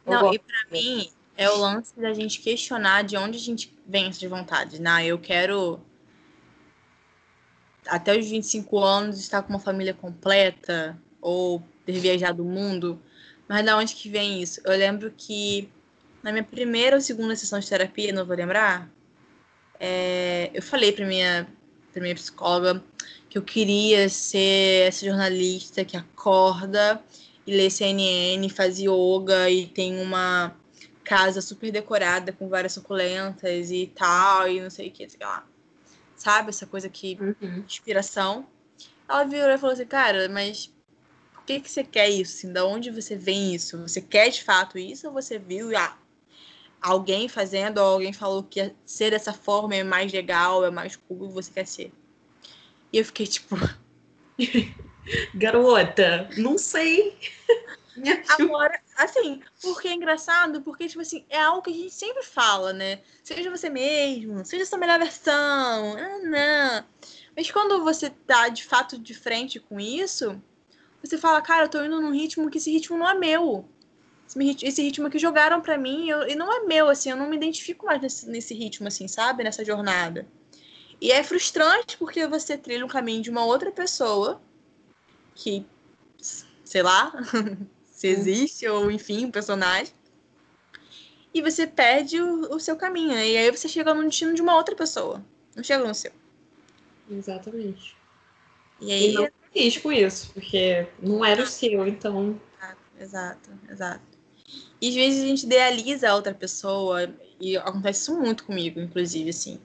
[0.06, 3.74] Eu Não, e para mim é o lance da gente questionar de onde a gente
[3.86, 4.78] vem essas vontades.
[4.80, 5.06] Né?
[5.06, 5.80] Eu quero
[7.86, 13.00] até os 25 anos estar com uma família completa ou ter viajado o mundo,
[13.48, 14.60] mas da onde que vem isso?
[14.64, 15.68] Eu lembro que
[16.22, 18.88] na minha primeira ou segunda sessão de terapia, não vou lembrar,
[19.80, 21.46] é, eu falei para minha,
[21.92, 22.82] pra minha psicóloga
[23.28, 27.02] que eu queria ser essa jornalista que acorda
[27.46, 30.56] e lê CNN, faz yoga e tem uma
[31.04, 35.44] casa super decorada com várias suculentas e tal, e não sei o que, sei lá.
[36.16, 36.50] Sabe?
[36.50, 37.18] Essa coisa que.
[37.20, 37.64] Uhum.
[37.66, 38.46] Inspiração.
[39.08, 40.72] Ela virou e falou assim, cara, mas
[41.34, 42.36] por que, que você quer isso?
[42.36, 43.76] Assim, da onde você vem isso?
[43.82, 45.98] Você quer de fato isso ou você viu ah,
[46.80, 51.28] alguém fazendo, ou alguém falou que ser dessa forma é mais legal, é mais cool
[51.28, 51.92] e você quer ser.
[52.92, 53.56] E eu fiquei tipo.
[55.34, 57.16] Garota, não sei.
[58.28, 62.72] agora, Assim, porque é engraçado, porque, tipo assim, é algo que a gente sempre fala,
[62.72, 63.00] né?
[63.24, 65.96] Seja você mesmo, seja sua melhor versão.
[65.96, 66.84] Ah, não.
[67.34, 70.40] Mas quando você tá de fato de frente com isso,
[71.02, 73.66] você fala, cara, eu tô indo num ritmo que esse ritmo não é meu.
[74.62, 77.36] Esse ritmo que jogaram para mim, eu, e não é meu, assim, eu não me
[77.36, 79.42] identifico mais nesse, nesse ritmo, assim, sabe?
[79.42, 80.26] Nessa jornada.
[81.00, 84.40] E é frustrante porque você trilha um caminho de uma outra pessoa
[85.34, 85.66] que,
[86.64, 87.12] sei lá,
[87.84, 89.92] se existe, ou enfim, um personagem.
[91.34, 93.28] E você perde o, o seu caminho, né?
[93.28, 95.24] E aí você chega no destino de uma outra pessoa.
[95.56, 96.12] Não chega no seu.
[97.10, 97.96] Exatamente.
[98.80, 99.10] E aí.
[99.10, 102.40] E não feliz com isso, porque não era o seu, então.
[102.98, 104.02] Exato, exato.
[104.80, 109.30] E às vezes a gente idealiza a outra pessoa, e acontece isso muito comigo, inclusive,
[109.30, 109.60] assim.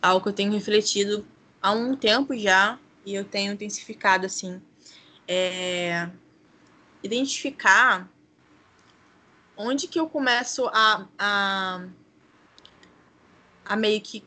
[0.00, 1.26] Algo que eu tenho refletido
[1.60, 4.60] há um tempo já, e eu tenho intensificado, assim.
[5.28, 6.08] É,
[7.02, 8.08] identificar
[9.56, 11.88] onde que eu começo a, a,
[13.64, 14.24] a meio que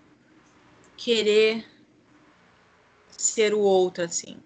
[0.97, 1.65] querer
[3.09, 4.37] ser o outro, assim.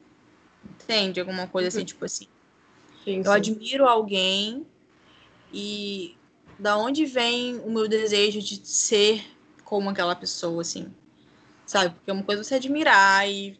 [0.65, 1.19] Entende?
[1.19, 1.85] Alguma coisa assim, uhum.
[1.85, 2.27] tipo assim.
[3.03, 3.29] Sim, eu sim.
[3.31, 4.65] admiro alguém
[5.51, 6.17] e
[6.59, 9.23] da onde vem o meu desejo de ser
[9.63, 10.93] como aquela pessoa, assim.
[11.65, 11.95] Sabe?
[11.95, 13.57] Porque é uma coisa você admirar e.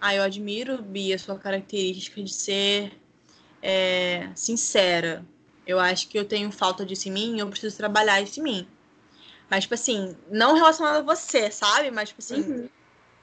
[0.00, 2.98] Ah, eu admiro, Bia, sua característica de ser
[3.62, 5.24] é, sincera.
[5.66, 8.42] Eu acho que eu tenho falta disso em mim e eu preciso trabalhar isso em
[8.42, 8.68] mim.
[9.50, 11.90] Mas, tipo assim, não relacionado a você, sabe?
[11.90, 12.68] Mas, tipo assim, uhum.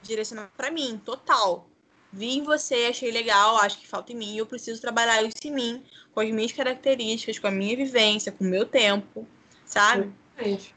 [0.02, 1.68] direcionado pra mim, total.
[2.12, 5.36] Vi em você, achei legal, acho que falta em mim, e eu preciso trabalhar isso
[5.44, 5.84] em mim,
[6.14, 9.28] com as minhas características, com a minha vivência, com o meu tempo,
[9.66, 10.12] sabe?
[10.38, 10.76] Exatamente.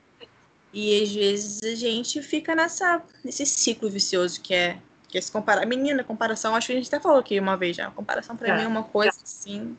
[0.72, 5.64] E às vezes a gente fica nessa, nesse ciclo vicioso que é porque se comparar.
[5.64, 7.90] Menina, comparação, acho que a gente até falou aqui uma vez já.
[7.90, 9.74] Comparação pra mim é uma coisa assim.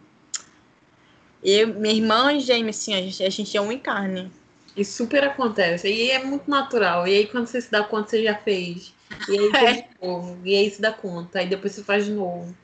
[1.44, 4.32] Eu, minha irmã e Jamie, assim, a gente, a gente é um em carne.
[4.76, 5.88] E super acontece.
[5.88, 7.08] E é muito natural.
[7.08, 8.92] E aí, quando você se dá conta, você já fez.
[9.30, 9.82] E aí, faz é.
[9.82, 10.40] de novo.
[10.44, 11.40] E aí, se dá conta.
[11.40, 12.58] Aí, depois você faz de novo.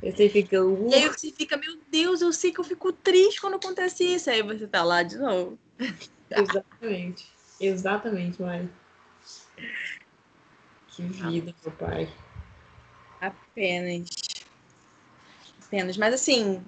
[0.00, 0.64] E você fica.
[0.64, 0.90] Uh.
[0.90, 4.30] E aí, você fica, meu Deus, eu sei que eu fico triste quando acontece isso.
[4.30, 5.58] Aí, você tá lá de novo.
[6.30, 7.26] Exatamente.
[7.60, 8.68] Exatamente, Mari.
[10.98, 12.12] Que vida, meu pai.
[13.20, 14.08] Apenas.
[15.64, 15.96] Apenas.
[15.96, 16.60] Mas assim,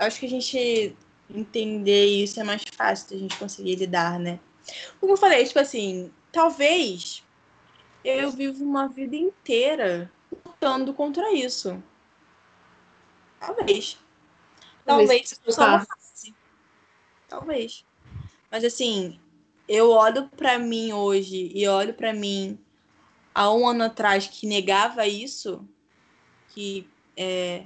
[0.00, 0.96] acho que a gente
[1.30, 4.40] entender isso é mais fácil da gente conseguir lidar, né?
[4.98, 7.22] Como eu falei, tipo assim, talvez
[8.04, 10.10] eu vivo uma vida inteira
[10.44, 11.80] lutando contra isso.
[13.38, 13.96] Talvez.
[14.84, 16.34] Talvez, Talvez só uma fase.
[17.28, 17.84] Talvez.
[18.50, 19.20] Mas assim,
[19.68, 22.58] eu olho para mim hoje e olho para mim
[23.38, 25.64] há um ano atrás que negava isso,
[26.48, 27.62] que é,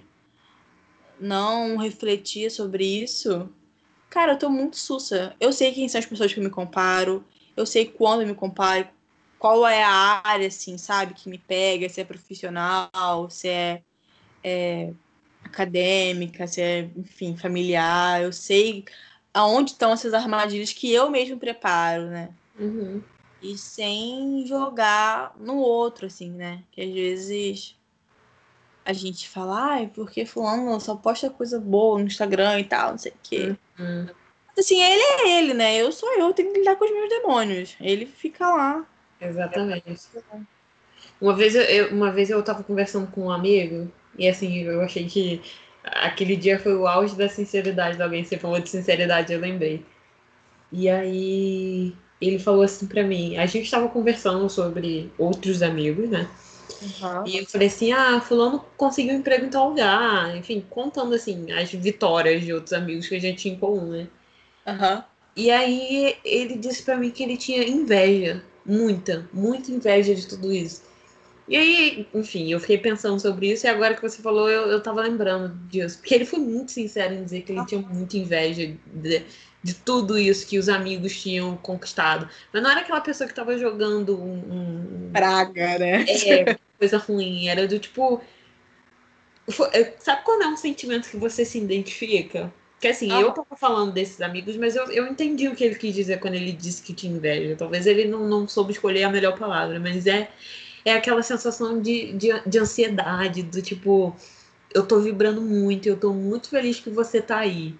[1.18, 3.48] não refletia sobre isso,
[4.10, 5.34] cara, eu tô muito sussa.
[5.40, 7.24] Eu sei quem são as pessoas que eu me comparo,
[7.56, 8.86] eu sei quando eu me comparo,
[9.38, 13.82] qual é a área, assim, sabe, que me pega, se é profissional, se é,
[14.44, 14.92] é
[15.42, 18.22] acadêmica, se é, enfim, familiar.
[18.22, 18.84] Eu sei
[19.32, 22.28] aonde estão essas armadilhas que eu mesmo preparo, né?
[22.60, 23.02] Uhum
[23.42, 26.62] e sem jogar no outro, assim, né?
[26.70, 27.76] Que às vezes
[28.84, 32.98] a gente fala, ai, porque fulano só posta coisa boa no Instagram e tal, não
[32.98, 33.56] sei o quê.
[33.78, 34.06] Uhum.
[34.58, 35.76] Assim, ele é ele, né?
[35.76, 37.76] Eu sou eu, tenho que lidar com os meus demônios.
[37.80, 38.86] Ele fica lá.
[39.20, 40.08] Exatamente.
[41.20, 45.06] Uma vez eu, uma vez eu tava conversando com um amigo, e assim, eu achei
[45.06, 45.40] que
[45.84, 48.24] aquele dia foi o auge da sinceridade de alguém.
[48.24, 49.84] Você falou de sinceridade, eu lembrei.
[50.70, 51.94] E aí
[52.28, 56.28] ele falou assim para mim, a gente estava conversando sobre outros amigos, né?
[56.80, 57.26] Uhum.
[57.26, 61.50] E eu falei assim, ah, fulano conseguiu um emprego em tal lugar, enfim, contando assim
[61.52, 64.06] as vitórias de outros amigos que a gente tinha em comum, né?
[64.66, 65.02] Uhum.
[65.36, 70.52] E aí ele disse para mim que ele tinha inveja, muita, muita inveja de tudo
[70.52, 70.82] isso.
[71.48, 74.80] E aí, enfim, eu fiquei pensando sobre isso e agora que você falou, eu, eu
[74.80, 75.98] tava lembrando disso.
[75.98, 79.24] Porque ele foi muito sincero em dizer que ele tinha muita inveja de,
[79.62, 82.28] de tudo isso que os amigos tinham conquistado.
[82.52, 85.06] Mas não era aquela pessoa que tava jogando um.
[85.06, 86.04] um Praga, né?
[86.08, 87.48] É, coisa ruim.
[87.48, 88.20] Era do tipo.
[89.48, 92.52] Foi, sabe quando é um sentimento que você se identifica?
[92.80, 93.20] Que assim, ah.
[93.20, 96.34] eu tava falando desses amigos, mas eu, eu entendi o que ele quis dizer quando
[96.34, 97.54] ele disse que tinha inveja.
[97.56, 100.28] Talvez ele não, não soube escolher a melhor palavra, mas é,
[100.84, 104.16] é aquela sensação de, de, de ansiedade, do tipo,
[104.74, 107.74] eu tô vibrando muito, eu tô muito feliz que você tá aí.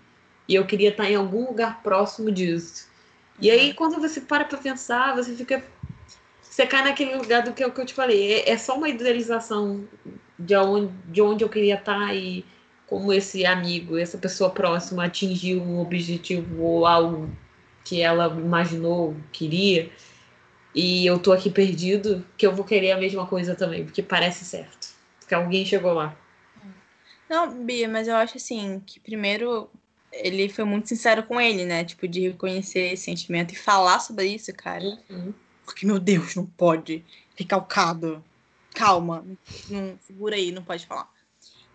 [0.52, 2.86] E eu queria estar em algum lugar próximo disso.
[3.40, 3.74] E aí, uhum.
[3.74, 5.64] quando você para pra pensar, você fica.
[6.42, 8.34] Você cai naquele lugar do que, que eu te falei.
[8.34, 9.88] É, é só uma idealização
[10.38, 12.44] de onde, de onde eu queria estar e
[12.86, 17.34] como esse amigo, essa pessoa próxima atingiu um objetivo ou algo
[17.82, 19.90] que ela imaginou, queria,
[20.74, 24.44] e eu tô aqui perdido, que eu vou querer a mesma coisa também, porque parece
[24.44, 24.88] certo.
[25.18, 26.14] Porque alguém chegou lá.
[27.30, 29.70] Não, Bia, mas eu acho assim que primeiro
[30.12, 31.84] ele foi muito sincero com ele, né?
[31.84, 34.98] Tipo, de reconhecer esse sentimento e falar sobre isso, cara.
[35.08, 35.32] Uhum.
[35.64, 37.04] Porque, meu Deus, não pode.
[37.34, 38.22] Recalcado.
[38.74, 39.24] Calma.
[39.68, 41.10] Não, segura aí, não pode falar.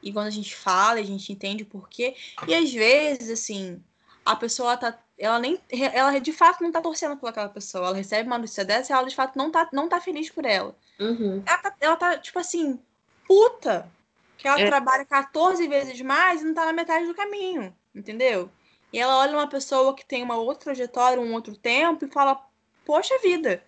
[0.01, 2.15] E quando a gente fala, a gente entende o porquê.
[2.47, 3.81] E às vezes, assim,
[4.23, 4.97] a pessoa tá.
[5.17, 5.59] Ela nem.
[5.71, 7.87] Ela de fato não tá torcendo por aquela pessoa.
[7.87, 10.45] Ela recebe uma notícia dessa e ela de fato não tá, não tá feliz por
[10.45, 10.75] ela.
[10.99, 11.41] Uhum.
[11.45, 12.79] Ela, tá, ela tá, tipo assim,
[13.27, 13.89] puta.
[14.37, 14.67] Que ela é.
[14.67, 18.49] trabalha 14 vezes mais e não tá na metade do caminho entendeu?
[18.91, 22.41] E ela olha uma pessoa que tem uma outra trajetória, um outro tempo e fala:
[22.85, 23.63] Poxa vida,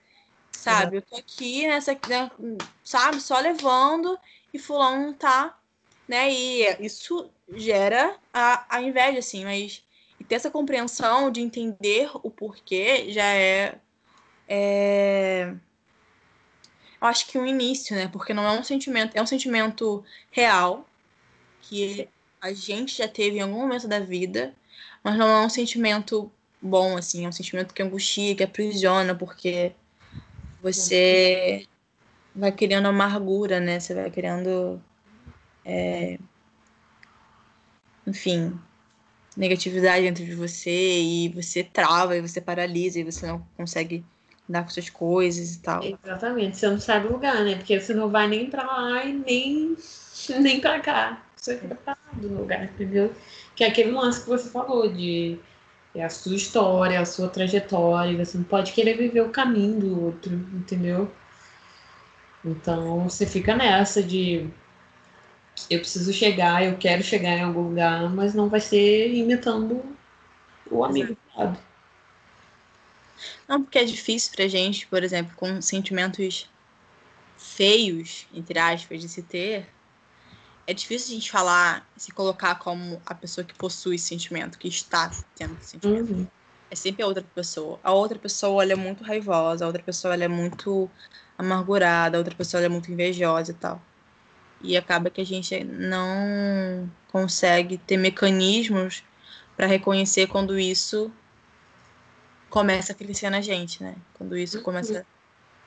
[0.52, 0.98] sabe?
[0.98, 2.32] Eu tô aqui nessa, né,
[2.84, 4.18] sabe, só levando
[4.54, 5.58] e fulano tá,
[6.08, 6.32] né?
[6.32, 9.84] E isso gera a, a inveja, assim, mas
[10.20, 13.80] e ter essa compreensão de entender o porquê já é,
[14.48, 15.54] é
[17.02, 18.10] eu acho que um início, né?
[18.10, 20.86] Porque não é um sentimento, é um sentimento real
[21.62, 22.10] que
[22.42, 24.54] a gente já teve em algum momento da vida,
[25.04, 29.74] mas não é um sentimento bom, assim, é um sentimento que angustia, que aprisiona, porque
[30.62, 31.66] você
[32.36, 33.80] vai criando amargura, né?
[33.80, 34.82] Você vai criando.
[35.64, 36.18] É...
[38.08, 38.60] Enfim,
[39.38, 44.04] negatividade dentro de você e você trava e você paralisa e você não consegue
[44.48, 45.82] dar com suas coisas e tal.
[45.84, 47.56] Exatamente, você não sabe o lugar, né?
[47.56, 49.78] Porque você não vai nem pra lá e nem,
[50.42, 53.14] nem pra cá você fica parado no lugar, entendeu?
[53.56, 55.40] Que é aquele lance que você falou de
[55.96, 60.06] é a sua história, a sua trajetória, você não pode querer viver o caminho do
[60.06, 61.12] outro, entendeu?
[62.46, 64.48] Então você fica nessa de
[65.70, 69.84] eu preciso chegar, eu quero chegar em algum lugar, mas não vai ser imitando
[70.70, 71.60] o amigo do lado.
[73.48, 76.50] Não, porque é difícil pra gente, por exemplo, com sentimentos
[77.38, 79.68] feios, entre aspas, de se ter,
[80.70, 84.68] é difícil a gente falar, se colocar como a pessoa que possui esse sentimento, que
[84.68, 86.14] está tendo esse sentimento.
[86.14, 86.28] Uhum.
[86.70, 87.80] É sempre a outra pessoa.
[87.84, 90.88] A outra pessoa ela é muito raivosa, a outra pessoa ela é muito
[91.36, 93.82] amargurada, a outra pessoa ela é muito invejosa e tal.
[94.62, 99.04] E acaba que a gente não consegue ter mecanismos
[99.58, 101.12] para reconhecer quando isso
[102.48, 103.96] começa a crescer na gente, né?
[104.14, 104.64] Quando isso uhum.
[104.64, 105.04] começa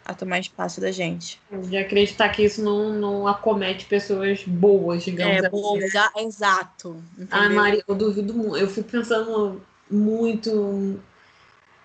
[0.04, 1.40] a tomar espaço da gente.
[1.50, 5.50] De acreditar que isso não, não acomete pessoas boas, digamos é, assim.
[5.50, 7.02] Boas, ah, exato.
[7.30, 8.56] Ah, Maria, eu duvido muito.
[8.56, 10.98] Eu fico pensando muito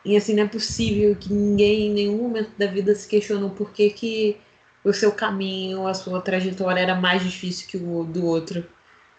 [0.08, 3.72] e assim, não é possível que ninguém em nenhum momento da vida se questionou por
[3.72, 4.38] que, que
[4.82, 8.66] o seu caminho, a sua trajetória era mais difícil que o do outro,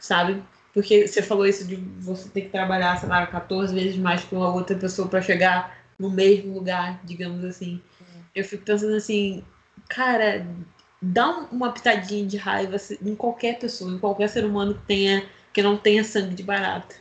[0.00, 0.42] sabe?
[0.72, 4.34] Porque você falou isso de você ter que trabalhar, sei lá, 14 vezes mais que
[4.34, 7.82] uma outra pessoa para chegar no mesmo lugar, digamos assim
[8.38, 9.44] eu fico pensando assim,
[9.88, 10.46] cara,
[11.00, 15.62] dá uma pitadinha de raiva em qualquer pessoa, em qualquer ser humano que tenha que
[15.62, 16.94] não tenha sangue de barata.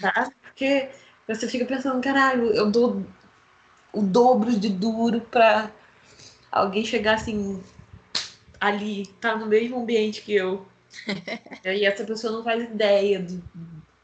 [0.00, 0.30] Tá?
[0.42, 0.88] Porque
[1.26, 3.04] você fica pensando, caralho, eu dou
[3.92, 5.70] o dobro de duro pra
[6.52, 7.62] alguém chegar assim
[8.60, 10.66] ali, tá no mesmo ambiente que eu.
[11.64, 13.42] e essa pessoa não faz ideia do,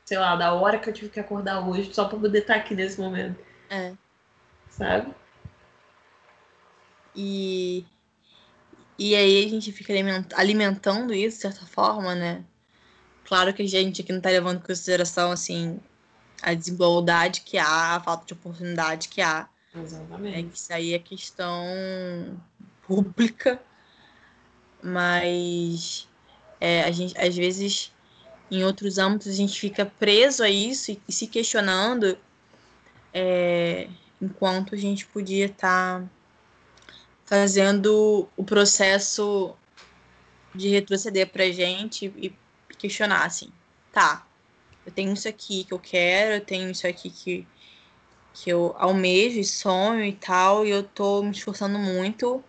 [0.05, 2.75] sei lá, da hora que eu tive que acordar hoje só pra poder estar aqui
[2.75, 3.39] nesse momento.
[3.71, 3.93] É.
[4.69, 5.15] Sabe?
[7.15, 7.85] E,
[8.99, 9.93] e aí a gente fica
[10.35, 12.45] alimentando isso, de certa forma, né?
[13.25, 15.81] Claro que a gente aqui não está levando em consideração, assim,
[16.43, 19.49] a desigualdade que há, a falta de oportunidade que há.
[19.75, 20.39] Exatamente.
[20.39, 21.65] É que isso aí é questão
[22.87, 23.61] pública,
[24.83, 26.09] mas
[26.61, 27.93] é, a gente, às vezes,
[28.51, 32.19] em outros âmbitos, a gente fica preso a isso e, e se questionando
[33.15, 33.89] é,
[34.21, 36.01] enquanto a gente podia estar...
[36.01, 36.09] Tá
[37.25, 39.55] fazendo o processo
[40.55, 42.33] de retroceder pra gente e
[42.77, 43.51] questionar assim,
[43.93, 44.27] tá,
[44.85, 47.47] eu tenho isso aqui que eu quero, eu tenho isso aqui que,
[48.35, 52.43] que eu almejo e sonho e tal, e eu tô me esforçando muito.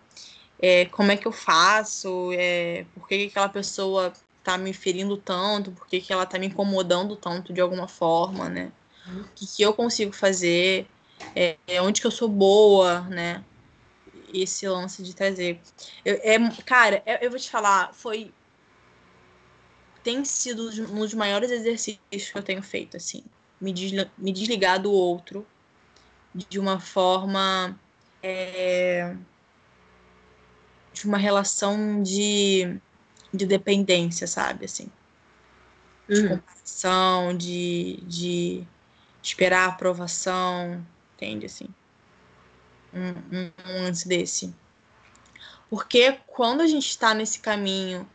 [0.58, 2.32] É, como é que eu faço?
[2.32, 4.12] É, por que aquela pessoa
[4.42, 5.72] tá me ferindo tanto?
[5.72, 8.72] Por que, que ela tá me incomodando tanto de alguma forma, né?
[9.06, 9.22] Uhum.
[9.22, 10.86] O que, que eu consigo fazer?
[11.34, 13.44] É, onde que eu sou boa, né?
[14.42, 15.60] Esse lance de trazer.
[16.04, 18.32] Eu, é, cara, eu, eu vou te falar, foi.
[20.02, 23.24] Tem sido um dos maiores exercícios que eu tenho feito, assim.
[23.60, 25.46] Me, desli me desligar do outro
[26.34, 27.78] de uma forma.
[28.22, 29.14] É,
[30.92, 32.78] de uma relação de,
[33.32, 34.64] de dependência, sabe?
[34.64, 34.88] Assim.
[36.08, 36.28] de uhum.
[36.36, 38.64] comparação, de, de
[39.22, 41.46] esperar aprovação, entende?
[41.46, 41.66] Assim,
[42.94, 44.54] um, um, lance desse.
[45.68, 48.08] Porque quando a gente está nesse caminho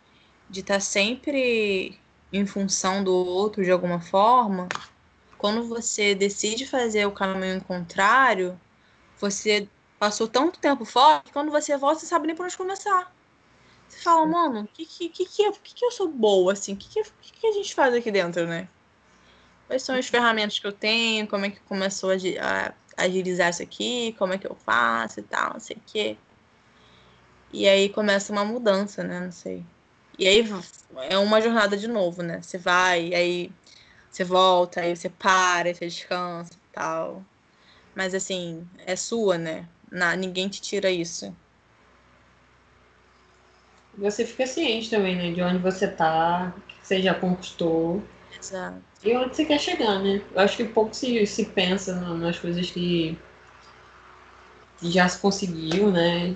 [0.49, 1.99] de estar tá sempre
[2.31, 4.67] em função do outro de alguma forma,
[5.37, 8.59] quando você decide fazer o caminho contrário,
[9.19, 9.67] você
[9.97, 13.13] passou tanto tempo fora que quando você volta, você sabe nem por onde começar.
[13.87, 16.73] Você fala, mano, o que, que, que, que, que, que eu sou boa, assim?
[16.73, 18.69] O que, que, que, a gente faz aqui dentro, né?
[19.67, 21.27] Quais são as ferramentas que eu tenho?
[21.27, 24.13] Como é que começou a, a agilizar isso aqui?
[24.17, 26.17] Como é que eu faço e tal, não sei o quê.
[27.51, 29.19] E aí começa uma mudança, né?
[29.19, 29.65] Não sei.
[30.17, 30.43] E aí
[31.09, 32.41] é uma jornada de novo, né?
[32.41, 33.51] Você vai, aí
[34.11, 37.23] você volta, aí você para, aí você descansa e tal.
[37.95, 39.67] Mas assim, é sua, né?
[39.91, 41.35] Na, ninguém te tira isso
[43.99, 45.31] você fica ciente também, né?
[45.31, 48.01] De onde você tá, que você já conquistou.
[48.39, 48.81] Exato.
[49.03, 50.21] E onde você quer chegar, né?
[50.33, 53.17] Eu acho que pouco se, se pensa nas coisas que,
[54.77, 56.35] que já se conseguiu, né?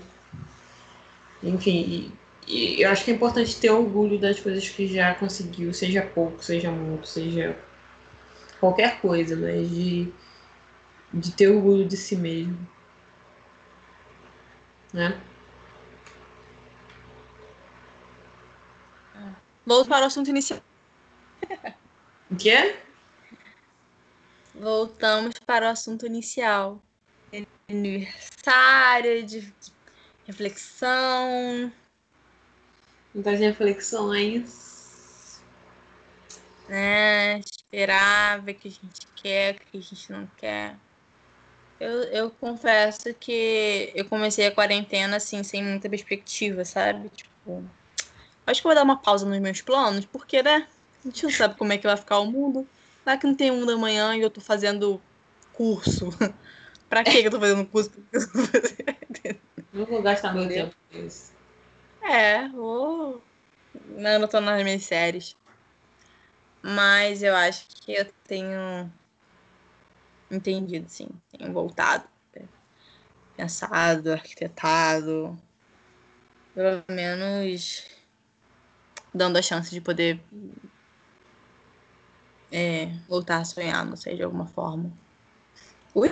[1.44, 2.12] Enfim,
[2.48, 6.02] e, e eu acho que é importante ter orgulho das coisas que já conseguiu, seja
[6.02, 7.58] pouco, seja muito, seja
[8.62, 10.14] qualquer coisa, mas de,
[11.14, 12.58] de ter orgulho de si mesmo.
[14.94, 15.20] Né?
[19.66, 20.62] Volto para o assunto inicial.
[22.34, 22.76] O quê?
[24.56, 26.82] Voltamos para o assunto inicial.
[27.70, 29.54] Aniversário, de
[30.26, 31.72] reflexão.
[33.14, 35.40] Muitas reflexões.
[36.68, 37.38] Né?
[37.38, 40.76] Esperar, ver o que a gente quer, o que a gente não quer.
[41.80, 47.10] Eu, eu confesso que eu comecei a quarentena assim, sem muita perspectiva, sabe?
[47.10, 47.64] Tipo,
[48.46, 50.68] Acho que vou dar uma pausa nos meus planos, porque, né?
[51.04, 52.68] A gente não sabe como é que vai ficar o mundo.
[53.04, 55.02] Vai que não tem mundo amanhã e eu tô fazendo
[55.52, 56.10] curso.
[56.90, 57.92] pra que eu tô fazendo curso?
[59.74, 61.32] Não vou gastar meu tempo com isso.
[62.04, 63.24] É, vou.
[63.98, 65.36] Não, tô nas minhas séries.
[66.62, 68.92] Mas eu acho que eu tenho
[70.30, 71.10] entendido, sim.
[71.36, 72.08] Tenho voltado,
[73.36, 75.38] pensado, arquitetado.
[76.54, 77.84] Pelo menos
[79.14, 80.20] dando a chance de poder
[82.54, 84.92] é, voltar a sonhar, não sei, de alguma forma.
[85.96, 86.10] Ui?